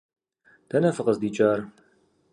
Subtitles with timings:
[0.69, 1.59] Дэнэ фыкъыздикӀар?